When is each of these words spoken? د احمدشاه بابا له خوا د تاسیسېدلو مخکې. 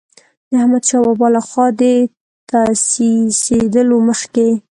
د 0.49 0.51
احمدشاه 0.61 1.03
بابا 1.07 1.27
له 1.35 1.41
خوا 1.47 1.67
د 1.79 1.81
تاسیسېدلو 2.49 3.97
مخکې. 4.09 4.49